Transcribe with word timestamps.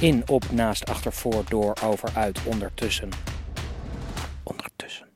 In, 0.00 0.22
op, 0.28 0.50
naast, 0.50 0.88
achter, 0.88 1.12
voor, 1.12 1.44
door, 1.48 1.76
over, 1.84 2.10
uit, 2.14 2.44
ondertussen. 2.46 3.08
Ondertussen. 4.42 5.08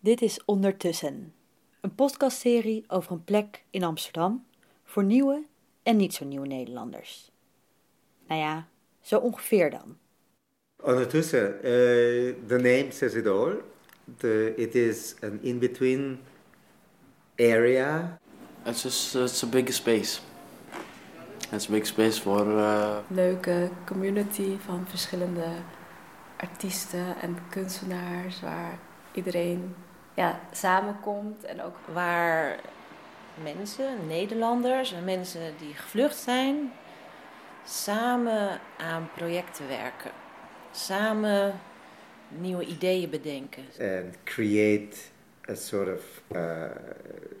Dit 0.00 0.22
is 0.22 0.44
Ondertussen, 0.44 1.34
een 1.80 1.94
podcastserie 1.94 2.84
over 2.88 3.12
een 3.12 3.24
plek 3.24 3.64
in 3.70 3.84
Amsterdam 3.84 4.46
voor 4.84 5.04
nieuwe 5.04 5.44
en 5.82 5.96
niet 5.96 6.14
zo 6.14 6.24
nieuwe 6.24 6.46
Nederlanders. 6.46 7.30
Nou 8.28 8.40
ja, 8.40 8.68
zo 9.00 9.18
ongeveer 9.18 9.70
dan. 9.70 9.96
Ondertussen, 10.82 11.54
uh, 11.54 11.62
the 12.46 12.56
name 12.56 12.86
says 12.90 13.14
it 13.14 13.26
all. 13.26 13.52
The, 14.18 14.52
it 14.56 14.74
is 14.74 15.14
an 15.22 15.38
in-between 15.42 16.18
area. 17.36 18.18
It's 18.66 18.82
just 18.82 19.14
it's 19.14 19.42
a 19.42 19.46
big 19.46 19.72
space. 19.72 20.20
A 21.54 21.70
big 21.70 21.86
space 21.86 22.18
for. 22.18 22.46
Uh... 22.46 22.96
Leuke 23.08 23.70
community 23.84 24.56
van 24.64 24.86
verschillende 24.88 25.46
artiesten 26.36 27.20
en 27.20 27.38
kunstenaars 27.50 28.40
waar 28.40 28.78
iedereen 29.12 29.74
ja, 30.14 30.40
samenkomt 30.52 31.44
en 31.44 31.62
ook 31.62 31.76
waar 31.92 32.60
mensen, 33.42 34.06
Nederlanders 34.06 34.92
en 34.92 35.04
mensen 35.04 35.54
die 35.58 35.74
gevlucht 35.74 36.16
zijn, 36.16 36.72
samen 37.64 38.60
aan 38.78 39.08
projecten 39.16 39.68
werken. 39.68 40.10
Samen 40.72 41.60
nieuwe 42.28 42.64
ideeën 42.64 43.10
bedenken. 43.10 43.64
And 43.80 44.14
create 44.24 44.96
a 45.50 45.54
sort 45.54 45.88
of 45.88 46.22
uh, 46.36 46.64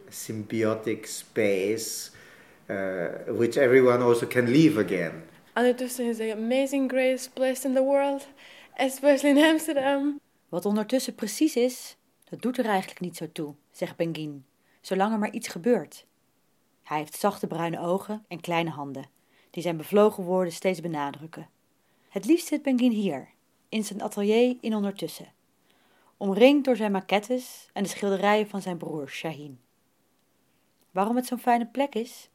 symbiotic 0.08 1.06
space 1.06 2.10
which 3.26 3.56
everyone 3.56 4.04
also 4.04 4.26
can 4.26 4.48
live 4.48 4.80
again. 4.80 5.22
Ondertussen 5.54 6.06
is 6.06 6.16
the 6.16 6.32
amazing 6.32 6.90
greatest 6.90 7.32
place 7.32 7.66
in 7.66 7.74
the 7.74 7.82
world, 7.82 8.26
especially 8.76 9.38
in 9.38 9.44
Amsterdam. 9.50 10.20
Wat 10.48 10.64
ondertussen 10.64 11.14
precies 11.14 11.56
is, 11.56 11.96
dat 12.24 12.42
doet 12.42 12.58
er 12.58 12.64
eigenlijk 12.66 13.00
niet 13.00 13.16
zo 13.16 13.32
toe, 13.32 13.54
zegt 13.70 13.96
Benguin, 13.96 14.44
zolang 14.80 15.12
er 15.12 15.18
maar 15.18 15.32
iets 15.32 15.48
gebeurt. 15.48 16.06
Hij 16.82 16.98
heeft 16.98 17.18
zachte 17.18 17.46
bruine 17.46 17.80
ogen 17.80 18.24
en 18.28 18.40
kleine 18.40 18.70
handen, 18.70 19.08
die 19.50 19.62
zijn 19.62 19.76
bevlogen 19.76 20.24
woorden 20.24 20.52
steeds 20.52 20.80
benadrukken. 20.80 21.48
Het 22.08 22.24
liefst 22.24 22.46
zit 22.46 22.62
Benguin 22.62 22.92
hier, 22.92 23.28
in 23.68 23.84
zijn 23.84 24.02
atelier 24.02 24.56
in 24.60 24.74
ondertussen, 24.74 25.32
omringd 26.16 26.64
door 26.64 26.76
zijn 26.76 26.92
maquettes 26.92 27.68
en 27.72 27.82
de 27.82 27.88
schilderijen 27.88 28.48
van 28.48 28.62
zijn 28.62 28.76
broer 28.76 29.08
Shaheen. 29.08 29.60
Waarom 30.90 31.16
het 31.16 31.26
zo'n 31.26 31.38
fijne 31.38 31.66
plek 31.66 31.94
is? 31.94 32.28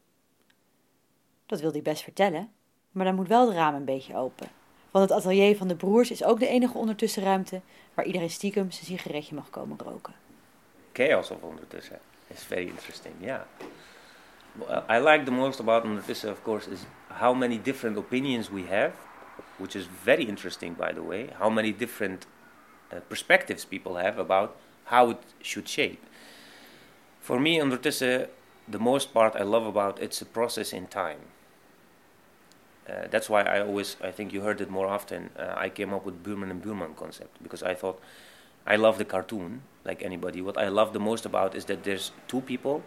Dat 1.49 1.61
wil 1.61 1.71
hij 1.71 1.81
best 1.81 2.03
vertellen, 2.03 2.51
maar 2.91 3.05
dan 3.05 3.15
moet 3.15 3.27
wel 3.27 3.45
de 3.45 3.53
raam 3.53 3.75
een 3.75 3.85
beetje 3.85 4.15
open. 4.15 4.47
Want 4.91 5.09
het 5.09 5.19
atelier 5.19 5.57
van 5.57 5.67
de 5.67 5.75
broers 5.75 6.11
is 6.11 6.23
ook 6.23 6.39
de 6.39 6.47
enige 6.47 6.77
ondertussenruimte 6.77 7.61
waar 7.93 8.05
iedereen 8.05 8.29
stiekem 8.29 8.71
zijn 8.71 8.85
sigaretje 8.85 9.35
mag 9.35 9.49
komen 9.49 9.77
roken. 9.77 10.13
Chaos 10.93 11.31
of 11.31 11.41
ondertussen 11.41 11.99
is 12.27 12.43
very 12.43 12.67
interesting, 12.67 13.13
yeah. 13.19 13.41
Well, 14.51 14.83
I 14.89 15.03
like 15.03 15.23
the 15.23 15.31
most 15.31 15.59
about 15.59 15.83
ondertussen, 15.83 16.31
of 16.31 16.41
course, 16.41 16.69
is 16.69 16.79
how 17.07 17.37
many 17.37 17.61
different 17.61 17.97
opinions 17.97 18.49
we 18.49 18.63
have, 18.69 18.91
which 19.55 19.75
is 19.75 19.87
very 20.03 20.23
interesting, 20.27 20.77
by 20.77 20.93
the 20.93 21.05
way. 21.05 21.29
How 21.37 21.53
many 21.53 21.75
different 21.75 22.27
uh, 22.93 22.99
perspectives 23.07 23.65
people 23.65 23.95
have 23.95 24.17
about 24.17 24.55
how 24.85 25.11
it 25.11 25.17
should 25.41 25.67
shape. 25.67 26.01
For 27.19 27.39
me, 27.39 27.61
ondertussen, 27.61 28.27
the 28.67 28.79
most 28.79 29.13
part 29.13 29.35
I 29.35 29.43
love 29.43 29.65
about 29.65 29.99
it's 30.01 30.21
a 30.21 30.25
process 30.25 30.73
in 30.73 30.87
time. 30.87 31.19
Uh, 32.89 33.07
that's 33.09 33.29
why 33.29 33.43
I 33.43 33.61
always, 33.61 33.97
I 34.01 34.11
think 34.11 34.33
you 34.33 34.41
heard 34.41 34.61
it 34.61 34.69
more 34.69 34.87
often. 34.87 35.29
Uh, 35.37 35.53
I 35.55 35.69
came 35.69 35.93
up 35.93 36.05
with 36.05 36.23
Burman 36.23 36.49
and 36.49 36.61
Burman 36.61 36.93
concept 36.95 37.41
because 37.43 37.61
I 37.61 37.75
thought 37.75 37.99
I 38.65 38.75
love 38.75 38.97
the 38.97 39.05
cartoon 39.05 39.61
like 39.85 40.01
anybody. 40.01 40.41
What 40.41 40.57
I 40.57 40.69
love 40.69 40.93
the 40.93 40.99
most 40.99 41.25
about 41.25 41.55
is 41.55 41.65
that 41.65 41.83
there's 41.83 42.11
two 42.27 42.41
people 42.41 42.83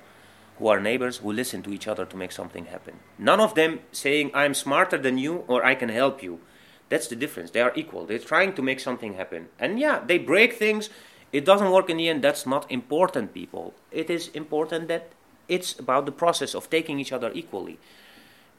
who 0.58 0.66
are 0.68 0.80
neighbors 0.80 1.18
who 1.18 1.32
listen 1.32 1.62
to 1.62 1.72
each 1.72 1.88
other 1.88 2.04
to 2.04 2.16
make 2.16 2.32
something 2.32 2.66
happen. 2.66 3.00
None 3.18 3.40
of 3.40 3.54
them 3.54 3.80
saying 3.92 4.30
I'm 4.34 4.54
smarter 4.54 4.98
than 4.98 5.18
you 5.18 5.44
or 5.48 5.64
I 5.64 5.74
can 5.74 5.88
help 5.88 6.22
you. 6.22 6.40
That's 6.88 7.08
the 7.08 7.16
difference. 7.16 7.50
They 7.50 7.62
are 7.62 7.72
equal. 7.74 8.04
They're 8.04 8.18
trying 8.18 8.52
to 8.54 8.62
make 8.62 8.80
something 8.80 9.14
happen. 9.14 9.48
And 9.58 9.78
yeah, 9.78 10.02
they 10.04 10.18
break 10.18 10.54
things. 10.54 10.90
It 11.32 11.44
doesn't 11.46 11.70
work 11.70 11.88
in 11.88 11.96
the 11.96 12.08
end. 12.08 12.22
That's 12.22 12.46
not 12.46 12.70
important, 12.70 13.32
people. 13.32 13.72
It 13.90 14.10
is 14.10 14.28
important 14.28 14.88
that 14.88 15.12
it's 15.48 15.78
about 15.78 16.06
the 16.06 16.12
process 16.12 16.54
of 16.54 16.68
taking 16.68 17.00
each 17.00 17.12
other 17.12 17.30
equally. 17.34 17.78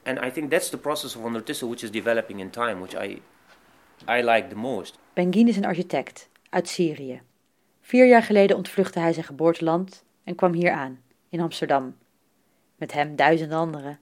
And 0.03 0.19
I 0.25 0.31
think 0.31 0.50
that's 0.50 0.69
the 0.69 0.78
process 0.78 1.16
of 1.16 1.24
ondertussen 1.24 1.68
which 1.69 1.84
is 1.84 1.91
developing 1.91 2.40
in 2.40 2.50
time, 2.50 2.81
which 2.81 2.94
I, 2.94 3.22
I 4.08 4.22
like 4.22 4.47
the 4.47 4.56
most. 4.56 4.97
Benguin 5.14 5.47
is 5.47 5.58
een 5.58 5.66
architect 5.66 6.30
uit 6.50 6.68
Syrië. 6.69 7.22
Vier 7.81 8.06
jaar 8.06 8.24
geleden 8.24 8.58
ontvluchtte 8.58 9.00
hij 9.00 9.13
zijn 9.13 9.25
geboorteland 9.25 10.03
en 10.24 10.36
kwam 10.36 10.53
hier 10.53 10.72
aan, 10.72 11.02
in 11.30 11.40
Amsterdam. 11.42 11.96
Met 12.75 12.94
hem 12.94 13.16
duizenden 13.16 13.58
anderen. 13.58 14.00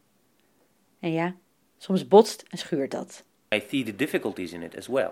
En 1.00 1.12
ja, 1.12 1.36
soms 1.78 2.08
botst 2.08 2.46
en 2.50 2.58
schuurt 2.58 2.92
dat. 2.92 3.24
I 3.56 3.64
see 3.70 3.84
the 3.84 3.96
difficulties 3.96 4.54
in 4.54 4.62
it 4.62 4.78
as 4.78 4.88
well. 4.88 5.12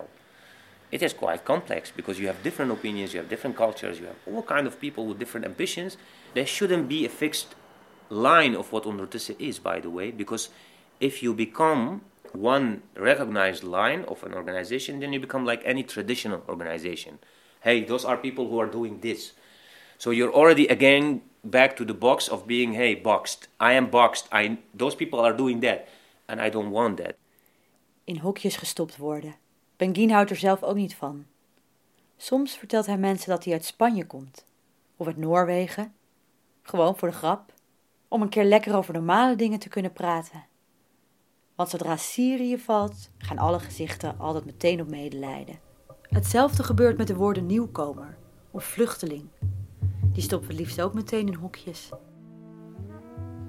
It 0.88 1.02
is 1.02 1.14
quite 1.14 1.42
complex 1.42 1.92
because 1.92 2.20
you 2.20 2.30
have 2.30 2.42
different 2.42 2.72
opinions, 2.72 3.12
you 3.12 3.18
have 3.18 3.28
different 3.28 3.56
cultures, 3.56 3.98
you 3.98 4.06
have 4.06 4.36
all 4.36 4.42
kind 4.42 4.66
of 4.66 4.78
people 4.78 5.06
with 5.06 5.18
different 5.18 5.46
ambitions. 5.46 5.96
There 6.32 6.46
shouldn't 6.46 6.88
be 6.88 7.04
a 7.06 7.08
fixed 7.08 7.54
line 8.08 8.58
of 8.58 8.70
what 8.70 8.86
ondertussen 8.86 9.34
is, 9.38 9.60
by 9.60 9.80
the 9.80 9.90
way, 9.90 10.12
because 10.12 10.50
if 11.00 11.22
you 11.22 11.34
become 11.34 12.02
one 12.32 12.82
recognized 12.96 13.64
line 13.64 14.04
of 14.04 14.22
an 14.22 14.34
organization, 14.34 15.00
then 15.00 15.12
you 15.12 15.20
become 15.20 15.44
like 15.44 15.62
any 15.64 15.82
traditional 15.82 16.42
organization. 16.48 17.18
Hey, 17.60 17.84
those 17.84 18.04
are 18.04 18.16
people 18.16 18.48
who 18.48 18.60
are 18.60 18.70
doing 18.70 19.00
this. 19.00 19.32
So 19.96 20.10
you're 20.10 20.32
already 20.32 20.66
again 20.66 21.22
back 21.42 21.76
to 21.76 21.84
the 21.84 21.94
box 21.94 22.28
of 22.28 22.46
being, 22.46 22.74
hey, 22.74 22.94
boxed. 22.94 23.48
I 23.60 23.72
am 23.72 23.90
boxed. 23.90 24.28
I, 24.32 24.58
those 24.74 24.94
people 24.94 25.20
are 25.20 25.36
doing 25.36 25.60
that. 25.60 25.88
And 26.26 26.40
I 26.40 26.50
don't 26.50 26.70
want 26.70 26.96
that. 26.96 27.14
In 28.04 28.18
hokjes 28.18 28.56
gestopt 28.56 28.96
worden. 28.96 29.34
Benguin 29.76 30.10
houdt 30.10 30.30
er 30.30 30.36
zelf 30.36 30.62
ook 30.62 30.76
niet 30.76 30.94
van. 30.94 31.26
Soms 32.16 32.56
vertelt 32.56 32.86
hij 32.86 32.96
mensen 32.96 33.30
dat 33.30 33.44
hij 33.44 33.52
uit 33.52 33.64
Spanje 33.64 34.06
komt. 34.06 34.44
Of 34.96 35.06
uit 35.06 35.16
Noorwegen. 35.16 35.94
Gewoon 36.62 36.96
voor 36.96 37.08
de 37.08 37.14
grap. 37.14 37.52
Om 38.08 38.22
een 38.22 38.28
keer 38.28 38.44
lekker 38.44 38.76
over 38.76 38.94
normale 38.94 39.36
dingen 39.36 39.58
te 39.58 39.68
kunnen 39.68 39.92
praten. 39.92 40.44
Want 41.60 41.72
zodra 41.72 41.96
Syrië 41.96 42.58
valt, 42.58 43.10
gaan 43.18 43.38
alle 43.38 43.58
gezichten 43.58 44.18
altijd 44.18 44.44
meteen 44.44 44.80
op 44.80 44.88
medelijden. 44.88 45.58
Hetzelfde 46.02 46.62
gebeurt 46.62 46.96
met 46.96 47.06
de 47.06 47.14
woorden 47.14 47.46
nieuwkomer 47.46 48.16
of 48.50 48.64
vluchteling. 48.64 49.28
Die 50.12 50.22
stoppen 50.22 50.48
we 50.48 50.54
liefst 50.54 50.82
ook 50.82 50.94
meteen 50.94 51.26
in 51.26 51.34
hokjes. 51.34 51.88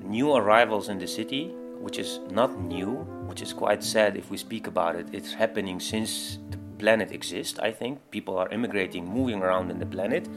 New 0.04 0.36
arrivals 0.36 0.88
in 0.88 0.98
the 0.98 1.06
city, 1.06 1.48
which 1.82 1.98
is 1.98 2.22
not 2.34 2.60
new, 2.60 2.98
which 3.28 3.42
is 3.42 3.56
quite 3.56 3.86
sad 3.86 4.16
if 4.16 4.30
we 4.30 4.38
speak 4.38 4.68
about 4.68 4.96
it. 4.96 5.08
It's 5.12 5.36
happening 5.36 5.82
since 5.82 6.40
the 6.50 6.58
planet 6.76 7.12
exists, 7.12 7.60
I 7.60 7.74
think. 7.78 7.98
People 8.10 8.38
are 8.38 8.54
immigrating, 8.54 9.08
moving 9.08 9.42
around 9.42 9.70
in 9.70 9.80
the 9.80 9.86
planet. 9.86 10.30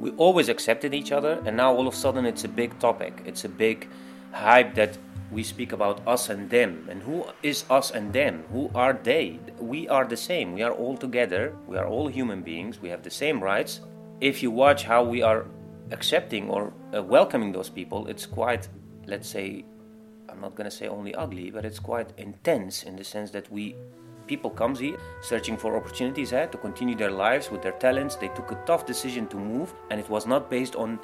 We 0.00 0.12
always 0.16 0.48
accepted 0.48 0.92
each 0.92 1.12
other, 1.12 1.40
and 1.44 1.56
now 1.56 1.76
all 1.76 1.86
of 1.86 1.94
a 1.94 1.96
sudden 1.96 2.24
it's 2.24 2.44
a 2.44 2.52
big 2.54 2.78
topic. 2.78 3.12
It's 3.24 3.44
a 3.44 3.48
big 3.56 3.88
hype 4.32 4.74
that 4.74 4.98
we 5.30 5.42
speak 5.42 5.72
about 5.72 6.06
us 6.06 6.28
and 6.28 6.48
them. 6.50 6.86
And 6.90 7.02
who 7.02 7.24
is 7.42 7.64
us 7.70 7.90
and 7.90 8.12
them? 8.12 8.44
Who 8.52 8.70
are 8.74 8.92
they? 8.92 9.40
We 9.58 9.88
are 9.88 10.04
the 10.04 10.16
same. 10.16 10.52
We 10.52 10.62
are 10.62 10.72
all 10.72 10.96
together. 10.96 11.54
We 11.66 11.76
are 11.76 11.86
all 11.86 12.08
human 12.08 12.42
beings. 12.42 12.80
We 12.80 12.88
have 12.90 13.02
the 13.02 13.10
same 13.10 13.42
rights. 13.42 13.80
If 14.20 14.42
you 14.42 14.50
watch 14.50 14.84
how 14.84 15.04
we 15.04 15.22
are 15.22 15.46
accepting 15.90 16.48
or 16.48 16.72
uh, 16.94 17.02
welcoming 17.02 17.52
those 17.52 17.68
people, 17.68 18.06
it's 18.06 18.26
quite, 18.26 18.68
let's 19.06 19.28
say, 19.28 19.64
I'm 20.28 20.40
not 20.40 20.54
going 20.54 20.68
to 20.70 20.76
say 20.76 20.88
only 20.88 21.14
ugly, 21.14 21.50
but 21.50 21.64
it's 21.64 21.78
quite 21.78 22.12
intense 22.18 22.82
in 22.84 22.96
the 22.96 23.04
sense 23.04 23.30
that 23.32 23.50
we 23.50 23.74
people 24.26 24.50
comes 24.50 24.80
here 24.80 24.98
searching 25.20 25.56
for 25.56 25.76
opportunities 25.76 26.32
eh, 26.32 26.46
to 26.46 26.58
continue 26.58 26.96
their 26.96 27.10
lives 27.10 27.50
with 27.50 27.62
their 27.62 27.72
talents. 27.72 28.16
They 28.16 28.28
took 28.28 28.50
a 28.50 28.58
tough 28.66 28.84
decision 28.84 29.28
to 29.28 29.36
move, 29.36 29.72
and 29.90 30.00
it 30.00 30.08
was 30.10 30.26
not 30.26 30.50
based 30.50 30.74
on 30.76 30.98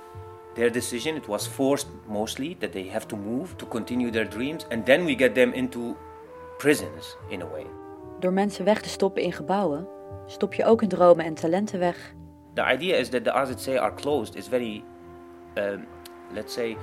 their 0.54 0.70
decision. 0.70 1.16
It 1.16 1.26
was 1.26 1.46
forced 1.46 1.88
mostly 2.06 2.56
that 2.58 2.72
they 2.72 2.88
have 2.88 3.06
to 3.06 3.16
move 3.16 3.56
to 3.56 3.66
continue 3.66 4.10
their 4.10 4.28
dreams, 4.28 4.66
and 4.70 4.84
then 4.84 5.04
we 5.04 5.14
get 5.14 5.34
them 5.34 5.52
into 5.52 5.96
prisons 6.58 7.16
in 7.28 7.43
a 7.43 7.46
way. 7.46 7.66
Door 8.20 8.32
mensen 8.32 8.64
weg 8.64 8.81
te 8.81 8.88
stoppen 8.88 9.22
in 9.22 9.32
gebouwen, 9.32 9.88
stop 10.26 10.54
je 10.54 10.64
ook 10.64 10.81
hun 10.81 10.88
dromen 10.88 11.25
en 11.25 11.34
talenten 11.34 11.78
weg. 11.78 12.14
The 12.54 12.72
idea 12.72 12.96
is 12.96 13.08
that 13.08 13.25
the 13.25 13.32
AZC 13.32 13.78
are 13.78 13.94
closed 13.94 14.37
is 14.37 14.49
very, 14.49 14.84
um, 15.56 15.87
let's 16.32 16.52
say, 16.52 16.76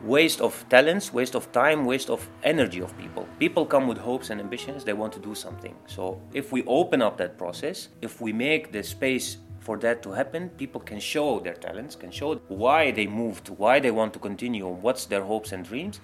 waste 0.00 0.42
of 0.42 0.64
talents, 0.68 1.10
waste 1.10 1.36
of 1.36 1.50
time, 1.50 1.84
waste 1.84 2.10
of 2.10 2.28
energy 2.40 2.82
of 2.82 2.92
people. 2.96 3.26
People 3.38 3.66
come 3.66 3.86
with 3.86 3.98
hopes 3.98 4.30
and 4.30 4.40
ambitions, 4.40 4.84
they 4.84 4.92
want 4.92 5.12
to 5.12 5.20
do 5.20 5.34
something. 5.34 5.74
So 5.86 6.20
if 6.32 6.52
we 6.52 6.64
open 6.66 7.02
up 7.02 7.16
that 7.16 7.36
process, 7.36 7.88
if 8.00 8.20
we 8.20 8.32
make 8.32 8.72
the 8.72 8.82
space 8.82 9.38
for 9.66 9.76
that 9.78 9.98
to 10.02 10.10
happen, 10.12 10.42
people 10.62 10.80
can 10.90 11.00
show 11.00 11.40
their 11.40 11.58
talents, 11.66 11.96
can 11.96 12.12
show 12.20 12.30
why 12.64 12.92
they 12.92 13.06
moved, 13.22 13.46
why 13.62 13.80
they 13.80 13.92
want 14.00 14.12
to 14.12 14.20
continue, 14.28 14.66
what's 14.84 15.04
their 15.06 15.24
hopes 15.32 15.52
and 15.52 15.62
dreams. 15.70 16.00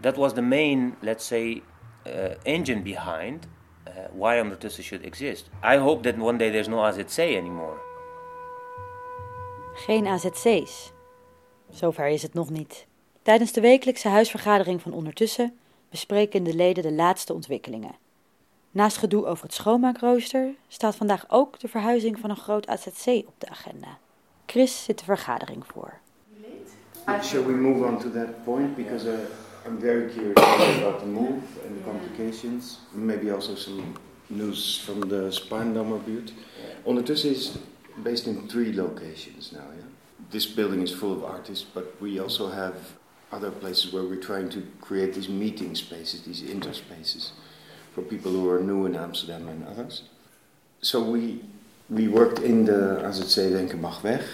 That 0.00 0.16
was 0.16 0.32
the 0.32 0.46
main, 0.58 0.96
let's 1.02 1.24
say, 1.24 1.62
uh, 2.06 2.34
engine 2.44 2.82
behind 2.82 3.46
uh, 3.86 3.90
why 4.20 4.40
ondertussen 4.40 4.84
should 4.84 5.04
exist. 5.04 5.44
I 5.62 5.76
hope 5.76 6.02
that 6.02 6.18
one 6.18 6.38
day 6.38 6.50
there's 6.50 6.68
no 6.68 6.78
AZC 6.88 7.18
anymore. 7.36 7.78
Geen 9.74 10.06
AZC's. 10.06 10.92
Zover 11.70 12.06
is 12.06 12.22
het 12.22 12.34
nog 12.34 12.50
niet. 12.50 12.86
Tijdens 13.22 13.52
de 13.52 13.60
wekelijkse 13.60 14.08
huisvergadering 14.08 14.82
van 14.82 14.92
ondertussen 14.92 15.58
bespreken 15.90 16.42
de 16.44 16.54
leden 16.54 16.82
de 16.82 16.92
laatste 16.92 17.34
ontwikkelingen. 17.34 18.01
Naast 18.72 18.96
gedoe 18.96 19.26
over 19.26 19.44
het 19.44 19.54
schoonmaakrooster 19.54 20.54
staat 20.68 20.96
vandaag 20.96 21.24
ook 21.28 21.60
de 21.60 21.68
verhuizing 21.68 22.18
van 22.18 22.30
een 22.30 22.36
groot 22.36 22.66
AZC 22.66 23.06
op 23.06 23.34
de 23.38 23.48
agenda. 23.48 23.98
Chris 24.46 24.84
zit 24.84 24.98
de 24.98 25.04
vergadering 25.04 25.66
voor. 25.66 25.98
Shall 27.22 27.44
we 27.44 27.52
move 27.52 27.84
on 27.84 27.98
to 27.98 28.10
that 28.10 28.44
point? 28.44 28.76
Because 28.76 29.08
uh, 29.08 29.14
I'm 29.66 29.80
very 29.80 30.08
curious 30.08 30.78
about 30.78 30.98
the 30.98 31.06
move 31.06 31.42
and 31.66 31.76
the 31.76 31.82
complications. 31.84 32.78
Maybe 32.90 33.32
also 33.32 33.54
some 33.54 33.82
news 34.26 34.80
from 34.84 35.08
the 35.08 35.30
Spaarndammerbuurt. 35.30 36.32
Ondertussen 36.82 37.30
is 37.30 37.52
based 38.02 38.26
in 38.26 38.46
three 38.48 38.74
locations 38.74 39.50
now. 39.50 39.58
Yeah? 39.76 39.84
This 40.30 40.54
building 40.54 40.82
is 40.82 40.94
full 40.94 41.12
of 41.12 41.24
artists, 41.24 41.66
but 41.74 41.84
we 42.00 42.20
also 42.20 42.50
have 42.50 42.74
other 43.32 43.50
places 43.50 43.92
where 43.92 44.04
we're 44.04 44.26
trying 44.26 44.48
to 44.50 44.62
create 44.80 45.12
these 45.12 45.30
meeting 45.30 45.76
spaces, 45.76 46.22
these 46.22 46.42
interspaces, 46.42 47.32
for 47.94 48.02
people 48.02 48.32
who 48.32 48.48
are 48.50 48.60
new 48.60 48.86
in 48.86 48.96
Amsterdam 48.96 49.48
and 49.48 49.66
others. 49.66 50.02
So 50.80 51.02
we 51.02 51.40
we 51.90 52.08
worked 52.08 52.38
in 52.38 52.64
the 52.64 53.00
AZC 53.04 53.52
Lenkenbachweg, 53.52 54.24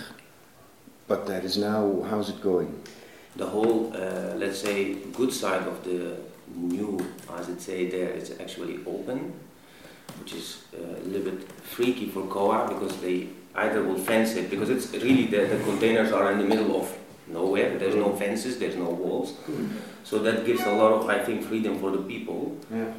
but 1.09 1.27
that 1.27 1.45
is 1.45 1.57
now 1.57 2.03
how's 2.09 2.29
it 2.31 2.41
going? 2.41 2.83
The 3.37 3.47
whole, 3.47 3.93
uh, 3.95 4.35
let's 4.37 4.59
say, 4.59 4.95
good 5.13 5.33
side 5.33 5.67
of 5.67 5.85
the 5.85 6.17
new 6.55 6.99
AZC 7.29 7.91
there 7.91 8.11
is 8.11 8.33
actually 8.41 8.81
open, 8.87 9.33
which 10.21 10.33
is 10.35 10.63
uh, 10.75 11.05
a 11.05 11.07
little 11.07 11.31
bit 11.31 11.53
freaky 11.63 12.07
for 12.07 12.23
COA 12.27 12.69
because 12.69 13.01
they 13.01 13.29
either 13.55 13.83
will 13.83 13.99
fence 13.99 14.35
it 14.35 14.51
because 14.51 14.71
it's 14.71 14.93
really 14.93 15.27
the, 15.27 15.47
the 15.47 15.63
containers 15.65 16.13
are 16.13 16.33
in 16.33 16.39
the 16.39 16.45
middle 16.45 16.81
of 16.81 16.97
nowhere. 17.27 17.79
There's 17.79 17.95
no 17.95 18.15
fences, 18.17 18.59
there's 18.59 18.77
no 18.77 18.91
walls. 18.91 19.35
So 20.05 20.19
that 20.21 20.47
gives 20.47 20.63
a 20.63 20.73
lot 20.73 20.93
of, 20.93 21.09
I 21.09 21.19
think, 21.19 21.45
freedom 21.45 21.79
for 21.79 21.91
the 21.91 21.99
people. 21.99 22.57
Yeah. 22.73 22.93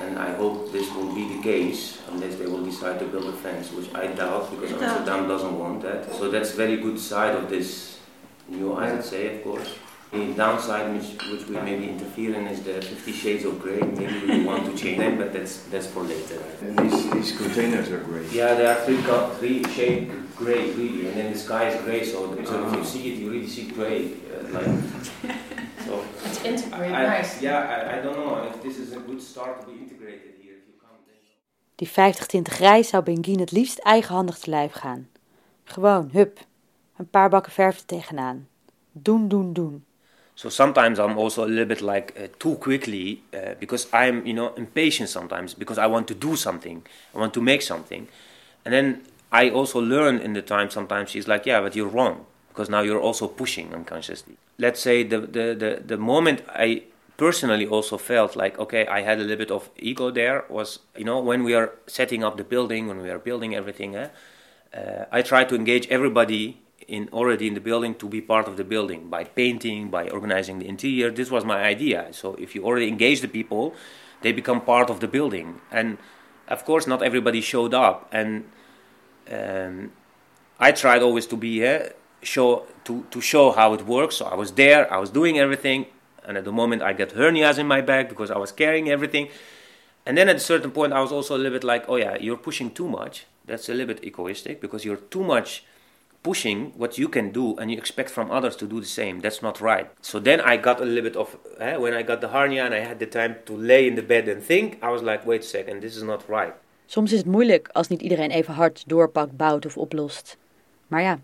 And 0.00 0.18
I 0.18 0.32
hope 0.34 0.72
this 0.72 0.90
will 0.94 1.14
be 1.14 1.36
the 1.36 1.42
case 1.42 1.98
unless 2.10 2.36
they 2.36 2.46
will 2.46 2.64
decide 2.64 2.98
to 3.00 3.06
build 3.06 3.26
a 3.26 3.32
fence, 3.32 3.70
which 3.72 3.94
I 3.94 4.06
doubt 4.08 4.50
because 4.50 4.72
Amsterdam 4.72 5.28
doesn't 5.28 5.58
want 5.58 5.82
that. 5.82 6.12
So 6.14 6.30
that's 6.30 6.52
very 6.52 6.76
good 6.78 6.98
side 6.98 7.34
of 7.34 7.50
this 7.50 7.98
new 8.48 8.72
I 8.72 8.92
would 8.92 9.04
say, 9.04 9.36
of 9.36 9.44
course. 9.44 9.74
The 10.12 10.32
downside, 10.34 10.92
which, 10.92 11.22
which 11.30 11.46
we 11.46 11.54
maybe 11.54 11.88
interfere 11.88 12.34
in, 12.34 12.48
is 12.48 12.62
the 12.64 12.82
Fifty 12.82 13.12
Shades 13.12 13.44
of 13.44 13.60
Grey. 13.62 13.78
Maybe 13.78 14.26
we 14.26 14.44
want 14.44 14.64
to 14.66 14.76
change 14.76 14.98
them, 14.98 15.18
but 15.18 15.32
that's 15.32 15.62
that's 15.70 15.86
for 15.86 16.02
later. 16.02 16.42
And 16.62 16.76
these, 16.80 17.10
these 17.12 17.36
containers 17.38 17.90
are 17.92 18.00
grey. 18.00 18.26
Yeah, 18.32 18.54
they 18.54 18.66
are 18.66 18.74
three 18.86 19.00
co- 19.02 19.28
three 19.38 19.62
shade 19.70 20.10
grey 20.34 20.72
really, 20.72 21.06
and 21.06 21.16
then 21.16 21.32
the 21.32 21.38
sky 21.38 21.68
is 21.68 21.80
grey. 21.84 22.02
So, 22.04 22.34
so 22.44 22.66
if 22.68 22.74
you 22.74 22.84
see 22.84 23.12
it, 23.12 23.18
you 23.20 23.30
really 23.30 23.46
see 23.46 23.66
grey. 23.70 24.14
Uh, 24.34 24.48
like 24.50 24.66
so. 25.86 26.04
It's 26.30 26.44
integrated, 26.44 26.94
I, 26.94 27.06
nice. 27.06 27.40
Yeah, 27.40 27.58
I, 27.58 27.98
I 27.98 28.02
don't 28.02 28.16
know 28.16 28.44
if 28.44 28.62
this 28.62 28.78
is 28.78 28.92
a 28.92 29.00
good 29.00 29.22
start 29.22 29.60
to 29.60 29.66
be 29.66 29.72
integrated 29.72 30.34
here. 30.40 30.54
If 30.54 30.66
you 30.68 30.74
come, 30.78 30.98
then. 31.06 31.16
Die 31.74 31.88
50 31.88 32.26
tinten 32.26 32.52
grijs 32.52 32.88
zou 32.88 33.02
Bengien 33.02 33.40
het 33.40 33.50
liefst 33.50 33.78
eigenhandig 33.78 34.38
te 34.38 34.50
lijf 34.50 34.72
gaan. 34.72 35.08
Gewoon, 35.64 36.08
hup, 36.12 36.38
een 36.96 37.08
paar 37.08 37.28
bakken 37.28 37.52
verf 37.52 37.78
er 37.78 37.84
tegenaan. 37.84 38.48
Doen, 38.92 39.28
doen, 39.28 39.52
doen. 39.52 39.84
So 40.34 40.48
sometimes 40.48 40.98
I'm 40.98 41.18
also 41.18 41.42
a 41.42 41.46
little 41.46 41.66
bit 41.66 41.80
like 41.80 42.12
uh, 42.16 42.22
too 42.36 42.56
quickly 42.58 43.22
uh, 43.34 43.40
because 43.58 43.88
I'm 43.92 44.26
you 44.26 44.32
know 44.32 44.52
impatient 44.56 45.08
sometimes 45.08 45.54
because 45.56 45.80
I 45.80 45.88
want 45.90 46.06
to 46.06 46.18
do 46.18 46.36
something, 46.36 46.82
I 47.14 47.18
want 47.18 47.32
to 47.32 47.40
make 47.40 47.62
something, 47.62 48.08
and 48.62 48.74
then 48.74 49.02
I 49.32 49.50
also 49.50 49.80
learn 49.80 50.20
in 50.20 50.32
the 50.32 50.42
time 50.42 50.70
sometimes 50.70 51.10
she's 51.10 51.26
like 51.26 51.50
yeah 51.50 51.62
but 51.62 51.74
you're 51.74 51.92
wrong 51.92 52.24
because 52.50 52.68
now 52.68 52.82
you're 52.82 53.00
also 53.00 53.26
pushing 53.26 53.72
unconsciously. 53.74 54.36
Let's 54.58 54.80
say 54.80 55.02
the 55.02 55.20
the 55.20 55.54
the, 55.54 55.82
the 55.84 55.96
moment 55.96 56.42
I 56.48 56.84
personally 57.16 57.66
also 57.66 57.98
felt 57.98 58.36
like 58.36 58.58
okay 58.58 58.86
I 58.86 59.02
had 59.02 59.18
a 59.18 59.22
little 59.22 59.36
bit 59.36 59.50
of 59.50 59.68
ego 59.76 60.10
there 60.10 60.44
was 60.48 60.78
you 60.96 61.04
know 61.04 61.20
when 61.20 61.44
we 61.44 61.54
are 61.54 61.72
setting 61.86 62.24
up 62.24 62.36
the 62.36 62.44
building 62.44 62.88
when 62.88 63.02
we 63.02 63.10
are 63.10 63.18
building 63.18 63.54
everything 63.54 63.94
eh, 63.94 64.08
uh, 64.74 65.04
I 65.12 65.20
try 65.22 65.44
to 65.44 65.54
engage 65.54 65.86
everybody 65.88 66.62
in 66.90 67.08
already 67.12 67.46
in 67.46 67.54
the 67.54 67.60
building 67.60 67.94
to 67.94 68.08
be 68.08 68.20
part 68.20 68.48
of 68.48 68.56
the 68.56 68.64
building 68.64 69.08
by 69.08 69.24
painting, 69.24 69.90
by 69.90 70.08
organizing 70.08 70.58
the 70.58 70.68
interior. 70.68 71.10
This 71.10 71.30
was 71.30 71.44
my 71.44 71.62
idea. 71.62 72.08
So 72.12 72.34
if 72.34 72.54
you 72.54 72.64
already 72.64 72.88
engage 72.88 73.20
the 73.20 73.28
people, 73.28 73.74
they 74.22 74.32
become 74.32 74.60
part 74.60 74.90
of 74.90 75.00
the 75.00 75.08
building. 75.08 75.60
And 75.70 75.98
of 76.48 76.64
course, 76.64 76.86
not 76.86 77.02
everybody 77.02 77.40
showed 77.40 77.74
up. 77.74 78.08
And 78.12 78.50
um, 79.30 79.92
I 80.58 80.72
tried 80.72 81.02
always 81.02 81.26
to 81.28 81.36
be 81.36 81.66
uh, 81.66 81.90
show 82.22 82.66
to 82.84 83.04
to 83.10 83.20
show 83.20 83.52
how 83.52 83.74
it 83.74 83.86
works. 83.86 84.16
So 84.16 84.24
I 84.26 84.34
was 84.34 84.52
there, 84.52 84.92
I 84.92 84.98
was 84.98 85.10
doing 85.10 85.38
everything. 85.38 85.86
And 86.26 86.36
at 86.36 86.44
the 86.44 86.52
moment, 86.52 86.82
I 86.82 86.92
got 86.92 87.08
hernias 87.08 87.58
in 87.58 87.66
my 87.66 87.80
back 87.80 88.08
because 88.08 88.30
I 88.30 88.38
was 88.38 88.52
carrying 88.52 88.88
everything. 88.88 89.28
And 90.06 90.16
then 90.16 90.28
at 90.28 90.36
a 90.36 90.40
certain 90.40 90.70
point, 90.70 90.92
I 90.92 91.00
was 91.00 91.12
also 91.12 91.34
a 91.34 91.38
little 91.38 91.52
bit 91.52 91.64
like, 91.64 91.84
oh 91.88 91.96
yeah, 91.96 92.16
you're 92.20 92.36
pushing 92.36 92.70
too 92.70 92.88
much. 92.88 93.26
That's 93.46 93.68
a 93.68 93.72
little 93.72 93.94
bit 93.94 94.04
egoistic 94.04 94.60
because 94.60 94.84
you're 94.84 95.02
too 95.10 95.22
much 95.22 95.64
pushing 96.22 96.72
what 96.76 96.98
you 96.98 97.08
can 97.08 97.32
do 97.32 97.56
and 97.56 97.70
you 97.70 97.78
expect 97.78 98.10
from 98.10 98.30
others 98.30 98.56
to 98.56 98.66
do 98.66 98.80
the 98.80 98.86
same. 98.86 99.20
That's 99.20 99.42
not 99.42 99.60
right. 99.60 99.90
So 100.02 100.20
then 100.20 100.40
I 100.40 100.56
got 100.56 100.80
a 100.80 100.84
little 100.84 101.02
bit 101.02 101.16
of, 101.16 101.36
eh, 101.58 101.76
when 101.76 101.94
I 101.94 102.02
got 102.02 102.20
the 102.20 102.28
hernia 102.28 102.64
and 102.64 102.74
I 102.74 102.80
had 102.80 102.98
the 102.98 103.06
time 103.06 103.36
to 103.46 103.56
lay 103.56 103.86
in 103.86 103.94
the 103.94 104.02
bed 104.02 104.28
and 104.28 104.42
think, 104.42 104.78
I 104.82 104.90
was 104.90 105.02
like, 105.02 105.26
wait 105.26 105.40
a 105.40 105.46
second, 105.46 105.80
this 105.82 105.96
is 105.96 106.02
not 106.02 106.28
right. 106.28 106.54
Soms 106.86 107.12
is 107.12 107.18
het 107.18 107.26
moeilijk 107.26 107.68
als 107.72 107.88
niet 107.88 108.02
iedereen 108.02 108.30
even 108.30 108.54
hard 108.54 108.88
doorpakt, 108.88 109.36
bouwt 109.36 109.66
of 109.66 109.76
oplost. 109.76 110.36
Maar 110.86 111.02
ja, 111.02 111.18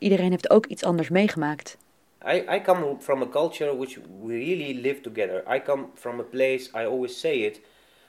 iedereen 0.00 0.30
heeft 0.30 0.50
ook 0.50 0.66
iets 0.66 0.84
anders 0.84 1.08
meegemaakt. 1.08 1.76
I, 2.24 2.44
I 2.56 2.60
come 2.60 2.96
from 2.98 3.22
a 3.22 3.26
culture 3.26 3.76
which 3.76 3.98
we 4.20 4.34
really 4.34 4.80
live 4.80 5.00
together. 5.00 5.42
I 5.56 5.60
come 5.60 5.86
from 5.94 6.20
a 6.20 6.22
place, 6.22 6.70
I 6.74 6.84
always 6.84 7.20
say 7.20 7.36
it, 7.38 7.60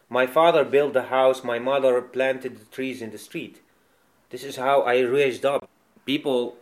my 0.08 0.28
father 0.28 0.70
built 0.70 0.94
the 0.94 1.08
house, 1.10 1.42
my 1.44 1.60
mother 1.60 2.02
planted 2.02 2.58
the 2.58 2.66
trees 2.70 3.02
in 3.02 3.10
the 3.10 3.18
street. 3.18 3.62
This 4.30 4.44
is 4.44 4.58
how 4.58 4.82
I 4.82 5.00
raised 5.00 5.46
up. 5.46 5.70
People, 6.06 6.54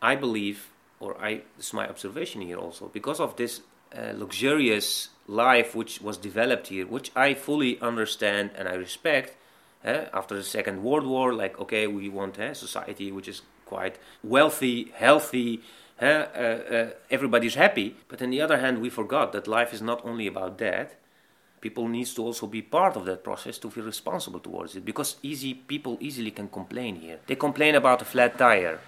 I 0.00 0.16
believe, 0.16 0.58
or 0.98 1.16
I, 1.18 1.42
this 1.56 1.66
is 1.66 1.72
my 1.72 1.88
observation 1.88 2.42
here 2.42 2.58
also, 2.58 2.88
because 2.92 3.22
of 3.22 3.34
this 3.34 3.62
uh, 3.94 4.12
luxurious 4.14 5.08
life 5.26 5.74
which 5.74 6.00
was 6.00 6.16
developed 6.16 6.68
here, 6.68 6.86
which 6.86 7.10
I 7.16 7.34
fully 7.34 7.80
understand 7.80 8.50
and 8.56 8.68
I 8.68 8.74
respect. 8.74 9.36
eh, 9.84 10.06
after 10.12 10.36
the 10.36 10.42
Second 10.42 10.82
World 10.82 11.06
War, 11.06 11.32
like, 11.32 11.58
okay, 11.58 11.86
we 11.86 12.08
want 12.08 12.38
a 12.38 12.54
society 12.54 13.10
which 13.12 13.28
is 13.28 13.42
quite 13.72 13.96
wealthy, 14.36 14.76
healthy, 15.06 15.50
uh, 16.00 16.04
uh, 16.04 16.90
everybody's 17.16 17.56
happy. 17.64 17.88
But 18.10 18.20
on 18.22 18.30
the 18.30 18.40
other 18.46 18.58
hand, 18.64 18.74
we 18.84 18.90
forgot 18.90 19.32
that 19.32 19.46
life 19.58 19.70
is 19.76 19.82
not 19.90 19.98
only 20.04 20.26
about 20.26 20.58
that 20.58 20.88
people 21.62 21.88
needs 21.88 22.12
to 22.12 22.22
also 22.22 22.46
be 22.46 22.60
part 22.60 22.96
of 22.96 23.06
that 23.06 23.24
process 23.24 23.56
to 23.56 23.70
feel 23.70 23.84
responsible 23.84 24.40
towards 24.40 24.76
it. 24.76 24.84
Because 24.84 25.16
easy 25.22 25.54
people 25.54 25.96
easily 26.00 26.32
can 26.32 26.48
complain 26.48 26.96
here. 26.96 27.18
They 27.26 27.36
complain 27.36 27.74
about 27.76 28.02
a 28.02 28.04
flat 28.04 28.36
tire. 28.36 28.78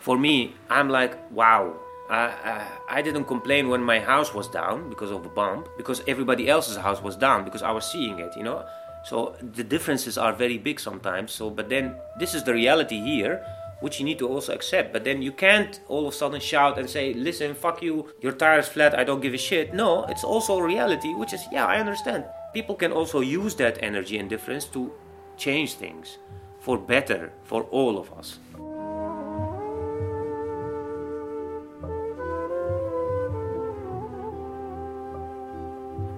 For 0.00 0.16
me 0.16 0.54
i'm 0.70 0.88
like 0.88 1.12
wow. 1.30 1.74
I, 2.10 2.24
I, 2.52 2.98
I 2.98 3.02
didn't 3.02 3.24
complain 3.24 3.68
when 3.68 3.82
my 3.82 3.98
house 4.00 4.34
was 4.34 4.48
down 4.48 4.90
because 4.90 5.10
of 5.10 5.24
a 5.24 5.28
bomb 5.28 5.64
because 5.76 6.02
everybody 6.06 6.44
else's 6.48 6.76
house 6.76 7.00
was 7.00 7.16
down 7.16 7.44
because 7.44 7.62
i 7.62 7.70
was 7.70 7.84
seeing 7.92 8.18
it 8.18 8.32
you 8.36 8.44
know? 8.48 8.64
So 9.04 9.34
the 9.58 9.64
differences 9.64 10.16
are 10.16 10.32
very 10.32 10.58
big 10.58 10.78
sometimes. 10.78 11.32
So 11.32 11.50
but 11.50 11.68
then 11.68 11.94
this 12.18 12.34
is 12.34 12.42
the 12.44 12.54
reality 12.54 13.00
here 13.00 13.44
which 13.82 13.98
you 13.98 14.04
need 14.06 14.18
to 14.20 14.28
also 14.28 14.54
accept. 14.54 14.92
But 14.92 15.04
then 15.04 15.20
you 15.20 15.32
can't 15.32 15.80
all 15.88 16.06
of 16.06 16.14
a 16.14 16.16
sudden 16.16 16.40
shout 16.40 16.78
and 16.78 16.88
say, 16.88 17.12
listen, 17.12 17.54
fuck 17.54 17.82
you, 17.82 18.08
your 18.20 18.32
tire 18.32 18.60
is 18.60 18.68
flat, 18.68 18.98
I 18.98 19.04
don't 19.04 19.20
give 19.20 19.34
a 19.34 19.38
shit. 19.38 19.74
No, 19.74 20.04
it's 20.04 20.24
also 20.24 20.58
reality, 20.60 21.12
which 21.14 21.32
is, 21.32 21.44
yeah, 21.52 21.66
I 21.66 21.78
understand. 21.78 22.24
People 22.54 22.76
can 22.76 22.92
also 22.92 23.20
use 23.20 23.54
that 23.56 23.78
energy 23.82 24.18
and 24.18 24.30
difference 24.30 24.64
to 24.66 24.92
change 25.36 25.74
things 25.74 26.18
for 26.60 26.78
better 26.78 27.32
for 27.42 27.64
all 27.64 27.98
of 27.98 28.12
us. 28.12 28.38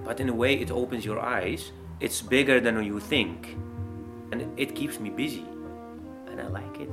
But 0.05 0.19
in 0.19 0.29
a 0.29 0.33
way, 0.33 0.53
it 0.53 0.69
opens 0.69 1.03
your 1.03 1.19
eyes. 1.19 1.71
It's 1.99 2.21
bigger 2.21 2.59
than 2.59 2.81
you 2.83 2.99
think. 2.99 3.57
And 4.31 4.47
it 4.55 4.75
keeps 4.75 4.99
me 4.99 5.09
busy. 5.09 5.45
And 6.27 6.39
I 6.39 6.47
like 6.47 6.79
it. 6.79 6.89